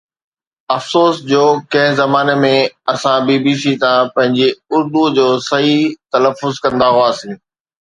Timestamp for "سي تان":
3.61-4.01